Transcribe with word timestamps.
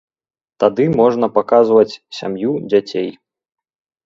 Тады 0.61 0.87
можна 0.99 1.29
паказваць 1.35 1.99
сям'ю, 2.21 2.51
дзяцей. 2.71 3.07